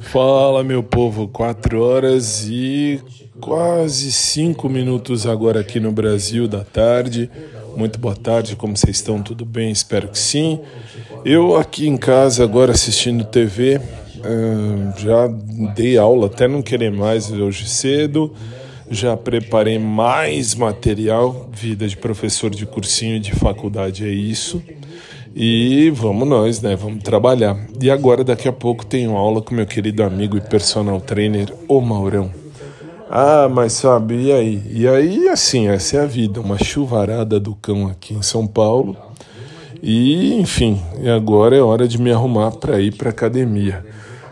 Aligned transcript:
Fala, 0.00 0.62
meu 0.62 0.82
povo, 0.82 1.28
4 1.28 1.80
horas 1.80 2.46
e 2.48 3.00
quase 3.40 4.12
5 4.12 4.68
minutos 4.68 5.26
agora 5.26 5.60
aqui 5.60 5.80
no 5.80 5.92
Brasil 5.92 6.46
da 6.46 6.64
tarde. 6.64 7.30
Muito 7.76 7.98
boa 7.98 8.16
tarde, 8.16 8.56
como 8.56 8.76
vocês 8.76 8.96
estão? 8.96 9.22
Tudo 9.22 9.44
bem? 9.44 9.70
Espero 9.70 10.08
que 10.08 10.18
sim. 10.18 10.60
Eu 11.24 11.56
aqui 11.56 11.86
em 11.86 11.96
casa 11.96 12.44
agora 12.44 12.72
assistindo 12.72 13.24
TV, 13.24 13.80
já 14.98 15.28
dei 15.74 15.96
aula 15.96 16.26
até 16.26 16.46
não 16.48 16.60
querer 16.62 16.90
mais 16.90 17.30
hoje 17.30 17.68
cedo. 17.68 18.34
Já 18.90 19.18
preparei 19.18 19.78
mais 19.78 20.54
material, 20.54 21.50
vida 21.52 21.86
de 21.86 21.94
professor 21.94 22.48
de 22.48 22.64
cursinho 22.64 23.20
de 23.20 23.32
faculdade 23.32 24.06
é 24.06 24.10
isso. 24.10 24.62
E 25.40 25.88
vamos 25.90 26.26
nós, 26.26 26.60
né? 26.60 26.74
Vamos 26.74 27.04
trabalhar. 27.04 27.56
E 27.80 27.88
agora, 27.92 28.24
daqui 28.24 28.48
a 28.48 28.52
pouco, 28.52 28.84
tenho 28.84 29.16
aula 29.16 29.40
com 29.40 29.54
meu 29.54 29.66
querido 29.66 30.02
amigo 30.02 30.36
e 30.36 30.40
personal 30.40 31.00
trainer, 31.00 31.54
o 31.68 31.80
Maurão. 31.80 32.28
Ah, 33.08 33.48
mas 33.48 33.74
sabe, 33.74 34.16
e 34.16 34.32
aí? 34.32 34.60
E 34.68 34.88
aí, 34.88 35.28
assim, 35.28 35.68
essa 35.68 35.98
é 35.98 36.00
a 36.00 36.06
vida, 36.06 36.40
uma 36.40 36.58
chuvarada 36.58 37.38
do 37.38 37.54
cão 37.54 37.86
aqui 37.86 38.14
em 38.14 38.20
São 38.20 38.48
Paulo. 38.48 38.96
E, 39.80 40.34
enfim, 40.40 40.82
agora 41.16 41.56
é 41.56 41.62
hora 41.62 41.86
de 41.86 42.02
me 42.02 42.10
arrumar 42.10 42.50
para 42.50 42.80
ir 42.80 42.96
para 42.96 43.10
academia. 43.10 43.86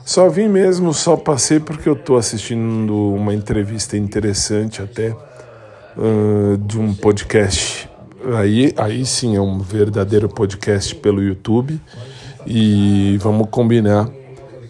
Só 0.04 0.28
vim 0.28 0.48
mesmo, 0.48 0.92
só 0.92 1.16
passei 1.16 1.60
porque 1.60 1.88
eu 1.88 1.94
estou 1.94 2.16
assistindo 2.16 3.14
uma 3.14 3.32
entrevista 3.32 3.96
interessante 3.96 4.82
até 4.82 5.10
uh, 5.10 6.58
de 6.58 6.80
um 6.80 6.92
podcast 6.92 7.85
aí, 8.34 8.74
aí 8.76 9.06
sim 9.06 9.36
é 9.36 9.40
um 9.40 9.58
verdadeiro 9.58 10.28
podcast 10.28 10.94
pelo 10.96 11.22
YouTube 11.22 11.80
e 12.46 13.18
vamos 13.20 13.48
combinar 13.50 14.08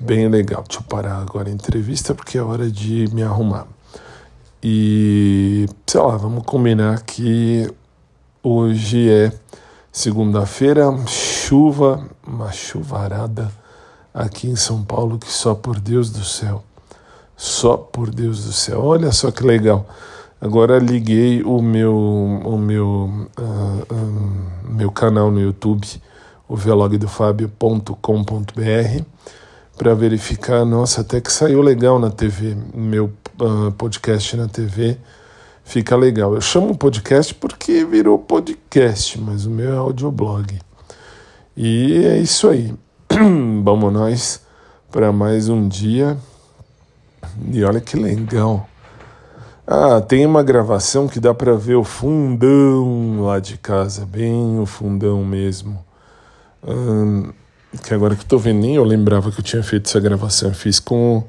bem 0.00 0.28
legal. 0.28 0.64
Deixa 0.66 0.80
eu 0.80 0.86
parar 0.86 1.18
agora 1.18 1.48
a 1.48 1.52
entrevista 1.52 2.14
porque 2.14 2.36
é 2.36 2.42
hora 2.42 2.70
de 2.70 3.08
me 3.12 3.22
arrumar. 3.22 3.66
E 4.62 5.66
sei 5.86 6.00
lá, 6.00 6.16
vamos 6.16 6.44
combinar 6.44 7.02
que 7.02 7.70
hoje 8.42 9.10
é 9.10 9.32
segunda-feira, 9.92 10.84
chuva, 11.06 12.04
uma 12.26 12.52
chuvarada 12.52 13.50
aqui 14.12 14.48
em 14.48 14.56
São 14.56 14.82
Paulo 14.82 15.18
que 15.18 15.30
só 15.30 15.54
por 15.54 15.78
Deus 15.78 16.10
do 16.10 16.24
céu. 16.24 16.62
Só 17.36 17.76
por 17.76 18.10
Deus 18.10 18.44
do 18.44 18.52
céu. 18.52 18.82
Olha 18.82 19.12
só 19.12 19.30
que 19.30 19.44
legal. 19.44 19.86
Agora 20.40 20.78
liguei 20.78 21.42
o 21.42 21.62
meu, 21.62 21.96
o 21.96 22.58
meu, 22.58 23.28
uh, 23.38 23.94
um, 23.94 24.74
meu 24.74 24.90
canal 24.90 25.30
no 25.30 25.40
YouTube, 25.40 25.86
o 26.46 26.54
vlogdofabio.com.br, 26.54 29.02
para 29.76 29.94
verificar. 29.94 30.64
Nossa, 30.64 31.00
até 31.00 31.20
que 31.20 31.32
saiu 31.32 31.62
legal 31.62 31.98
na 31.98 32.10
TV, 32.10 32.56
meu 32.74 33.10
uh, 33.40 33.72
podcast 33.72 34.36
na 34.36 34.46
TV 34.46 34.98
fica 35.66 35.96
legal. 35.96 36.34
Eu 36.34 36.40
chamo 36.40 36.76
podcast 36.76 37.34
porque 37.34 37.84
virou 37.84 38.18
podcast, 38.18 39.20
mas 39.20 39.44
o 39.44 39.50
meu 39.50 39.74
é 39.74 39.76
audioblog. 39.76 40.58
E 41.56 42.04
é 42.04 42.18
isso 42.18 42.48
aí. 42.48 42.72
Vamos 43.64 43.92
nós 43.92 44.40
para 44.90 45.12
mais 45.12 45.48
um 45.48 45.68
dia. 45.68 46.16
E 47.52 47.62
olha 47.64 47.80
que 47.80 47.96
legal. 47.96 48.68
Ah, 49.68 50.00
tem 50.00 50.24
uma 50.24 50.44
gravação 50.44 51.08
que 51.08 51.18
dá 51.18 51.34
para 51.34 51.56
ver 51.56 51.74
o 51.74 51.82
fundão 51.82 53.24
lá 53.24 53.40
de 53.40 53.58
casa, 53.58 54.06
bem 54.06 54.60
o 54.60 54.64
fundão 54.64 55.24
mesmo. 55.24 55.84
Hum, 56.64 57.32
que 57.82 57.92
agora 57.92 58.14
que 58.14 58.22
eu 58.22 58.28
tô 58.28 58.38
vendo, 58.38 58.60
nem 58.60 58.76
eu 58.76 58.84
lembrava 58.84 59.32
que 59.32 59.40
eu 59.40 59.44
tinha 59.44 59.64
feito 59.64 59.88
essa 59.88 59.98
gravação. 59.98 60.50
Eu 60.50 60.54
fiz 60.54 60.78
com 60.78 61.24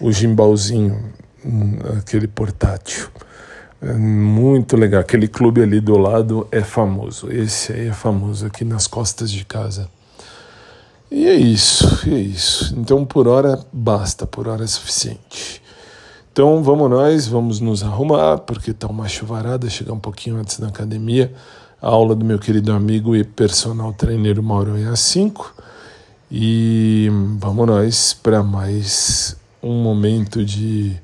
o, 0.00 0.12
gimbalzinho, 0.12 1.12
hum, 1.44 1.78
aquele 1.98 2.28
portátil. 2.28 3.08
É 3.82 3.92
muito 3.92 4.76
legal. 4.76 5.00
Aquele 5.00 5.26
clube 5.26 5.60
ali 5.60 5.80
do 5.80 5.98
lado 5.98 6.46
é 6.52 6.60
famoso. 6.62 7.28
Esse 7.28 7.72
aí 7.72 7.88
é 7.88 7.92
famoso 7.92 8.46
aqui 8.46 8.64
nas 8.64 8.86
costas 8.86 9.28
de 9.32 9.44
casa. 9.44 9.90
E 11.10 11.26
é 11.26 11.34
isso, 11.34 12.08
é 12.08 12.20
isso. 12.20 12.72
Então 12.78 13.04
por 13.04 13.26
hora 13.26 13.58
basta, 13.72 14.28
por 14.28 14.46
hora 14.46 14.62
é 14.62 14.66
suficiente. 14.68 15.63
Então 16.34 16.64
vamos 16.64 16.90
nós, 16.90 17.28
vamos 17.28 17.60
nos 17.60 17.84
arrumar, 17.84 18.38
porque 18.38 18.72
está 18.72 18.88
uma 18.88 19.06
chuvarada, 19.06 19.70
chegar 19.70 19.92
um 19.92 20.00
pouquinho 20.00 20.36
antes 20.36 20.58
da 20.58 20.66
academia. 20.66 21.32
A 21.80 21.86
aula 21.86 22.12
do 22.12 22.24
meu 22.24 22.40
querido 22.40 22.72
amigo 22.72 23.14
e 23.14 23.22
personal 23.22 23.92
trainer 23.92 24.42
Mauro 24.42 24.76
é 24.76 24.86
às 24.86 24.98
5. 24.98 25.54
E 26.32 27.08
vamos 27.38 27.68
nós 27.68 28.14
para 28.20 28.42
mais 28.42 29.36
um 29.62 29.80
momento 29.80 30.44
de 30.44 30.96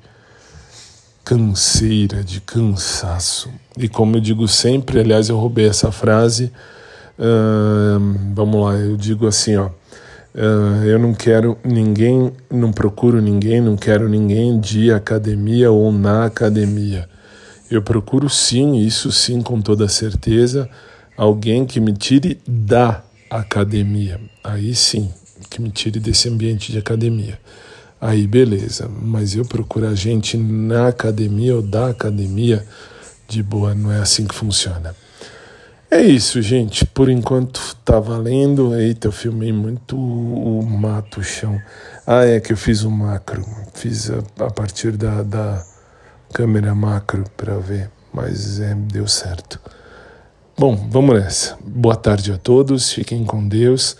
canseira, 1.24 2.24
de 2.24 2.40
cansaço. 2.40 3.50
E 3.78 3.88
como 3.88 4.16
eu 4.16 4.20
digo 4.20 4.48
sempre, 4.48 4.98
aliás, 4.98 5.28
eu 5.28 5.38
roubei 5.38 5.68
essa 5.68 5.92
frase. 5.92 6.50
Vamos 8.34 8.64
lá, 8.64 8.74
eu 8.74 8.96
digo 8.96 9.28
assim, 9.28 9.54
ó. 9.54 9.70
Uh, 10.32 10.84
eu 10.84 10.98
não 10.98 11.12
quero 11.12 11.58
ninguém, 11.64 12.32
não 12.48 12.72
procuro 12.72 13.20
ninguém, 13.20 13.60
não 13.60 13.76
quero 13.76 14.08
ninguém 14.08 14.60
de 14.60 14.92
academia 14.92 15.70
ou 15.70 15.90
na 15.92 16.24
academia. 16.24 17.08
Eu 17.70 17.82
procuro 17.82 18.28
sim, 18.28 18.76
isso 18.76 19.10
sim, 19.10 19.42
com 19.42 19.60
toda 19.60 19.88
certeza, 19.88 20.68
alguém 21.16 21.66
que 21.66 21.80
me 21.80 21.92
tire 21.92 22.40
da 22.46 23.02
academia. 23.28 24.20
Aí 24.42 24.74
sim, 24.74 25.10
que 25.48 25.60
me 25.60 25.70
tire 25.70 25.98
desse 25.98 26.28
ambiente 26.28 26.70
de 26.70 26.78
academia. 26.78 27.38
Aí 28.00 28.26
beleza, 28.26 28.88
mas 28.88 29.34
eu 29.34 29.44
procuro 29.44 29.86
a 29.86 29.94
gente 29.94 30.36
na 30.36 30.88
academia 30.88 31.56
ou 31.56 31.62
da 31.62 31.88
academia, 31.88 32.64
de 33.28 33.42
boa, 33.42 33.74
não 33.74 33.92
é 33.92 33.98
assim 33.98 34.26
que 34.26 34.34
funciona. 34.34 34.94
É 35.90 36.00
isso, 36.00 36.40
gente. 36.40 36.86
Por 36.86 37.08
enquanto 37.10 37.74
tá 37.84 37.98
valendo. 37.98 38.76
Eita, 38.76 39.08
eu 39.08 39.12
filmei 39.12 39.52
muito 39.52 39.96
o 39.96 40.64
mato, 40.64 41.18
o 41.18 41.24
chão. 41.24 41.60
Ah, 42.06 42.24
é 42.24 42.38
que 42.38 42.52
eu 42.52 42.56
fiz 42.56 42.84
um 42.84 42.90
macro. 42.90 43.44
Fiz 43.74 44.08
a, 44.08 44.18
a 44.46 44.50
partir 44.50 44.92
da, 44.92 45.24
da 45.24 45.66
câmera 46.32 46.76
macro 46.76 47.24
para 47.36 47.58
ver, 47.58 47.90
mas 48.12 48.60
é, 48.60 48.72
deu 48.74 49.08
certo. 49.08 49.58
Bom, 50.56 50.76
vamos 50.88 51.20
nessa. 51.20 51.58
Boa 51.64 51.96
tarde 51.96 52.32
a 52.32 52.38
todos. 52.38 52.92
Fiquem 52.92 53.24
com 53.24 53.48
Deus. 53.48 53.96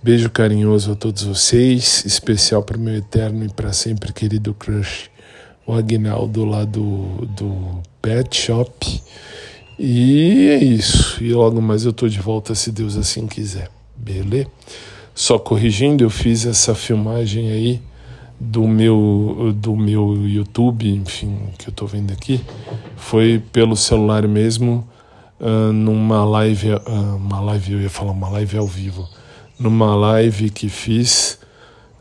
Beijo 0.00 0.30
carinhoso 0.30 0.92
a 0.92 0.94
todos 0.94 1.24
vocês, 1.24 2.04
especial 2.04 2.62
para 2.62 2.76
o 2.76 2.80
meu 2.80 2.94
eterno 2.94 3.44
e 3.44 3.48
para 3.48 3.72
sempre 3.72 4.12
querido 4.12 4.52
crush, 4.52 5.10
o 5.66 5.72
Agnaldo 5.72 6.44
lá 6.44 6.64
do, 6.64 7.26
do 7.26 7.82
Pet 8.02 8.36
Shop. 8.36 9.02
E 9.78 10.48
é 10.50 10.62
isso. 10.62 11.22
E 11.22 11.32
logo 11.32 11.60
mais 11.60 11.84
eu 11.84 11.92
tô 11.92 12.08
de 12.08 12.20
volta 12.20 12.54
se 12.54 12.70
Deus 12.70 12.96
assim 12.96 13.26
quiser. 13.26 13.70
Beleza? 13.96 14.48
Só 15.14 15.38
corrigindo, 15.38 16.02
eu 16.02 16.10
fiz 16.10 16.44
essa 16.44 16.74
filmagem 16.74 17.50
aí 17.50 17.80
do 18.38 18.66
meu 18.66 19.54
do 19.54 19.76
meu 19.76 20.26
YouTube, 20.26 20.88
enfim, 20.88 21.38
que 21.56 21.68
eu 21.68 21.72
tô 21.72 21.86
vendo 21.86 22.12
aqui, 22.12 22.44
foi 22.96 23.40
pelo 23.52 23.76
celular 23.76 24.26
mesmo, 24.26 24.86
uh, 25.40 25.72
numa 25.72 26.24
live, 26.24 26.72
uh, 26.72 27.16
uma 27.16 27.40
live, 27.40 27.72
eu 27.74 27.80
ia 27.80 27.90
falar 27.90 28.10
uma 28.10 28.28
live 28.28 28.58
ao 28.58 28.66
vivo, 28.66 29.08
numa 29.56 29.94
live 29.94 30.50
que 30.50 30.68
fiz 30.68 31.38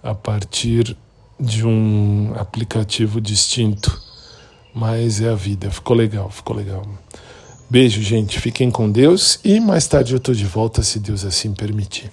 a 0.02 0.16
partir 0.16 0.98
de 1.40 1.66
um 1.66 2.34
aplicativo 2.36 3.22
distinto. 3.22 4.02
Mas 4.74 5.22
é 5.22 5.30
a 5.30 5.36
vida, 5.36 5.70
ficou 5.70 5.96
legal, 5.96 6.32
ficou 6.32 6.56
legal. 6.56 6.84
Beijo, 7.70 8.02
gente. 8.02 8.40
Fiquem 8.40 8.70
com 8.70 8.92
Deus 8.92 9.40
e 9.44 9.60
mais 9.60 9.88
tarde 9.88 10.14
eu 10.14 10.18
estou 10.18 10.36
de 10.36 10.46
volta, 10.46 10.84
se 10.84 11.00
Deus 11.00 11.26
assim 11.26 11.54
permitir. 11.54 12.10